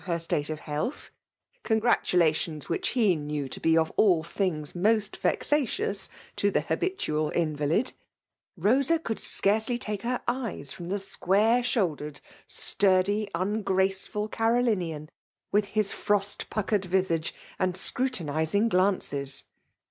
her 0.05 0.17
state 0.17 0.49
of 0.49 0.59
facalth,— 0.61 1.11
^congratulations 1.63 2.63
which 2.67 2.87
he 2.97 3.15
knew 3.15 3.47
to 3.47 3.59
be 3.59 3.77
of 3.77 3.91
411 3.97 4.31
things 4.33 4.73
most 4.73 5.17
vexatious 5.17 6.09
to 6.35 6.49
the 6.49 6.61
habitual 6.61 7.29
invalid^— 7.35 7.91
Bosa 8.59 8.97
could 9.03 9.19
scarcely 9.19 9.77
take 9.77 10.01
her 10.01 10.19
eyes 10.27 10.71
from 10.71 10.89
the 10.89 10.97
square 10.97 11.61
shouldered, 11.61 12.19
sturdy> 12.47 13.29
ungraceful 13.35 14.27
Gfi8soUnian» 14.29 15.07
with 15.51 15.65
his 15.65 15.91
frost 15.91 16.47
pudkered 16.49 16.85
visage, 16.85 17.35
and 17.59 17.77
scrutinizing 17.77 18.69
glances. 18.69 19.43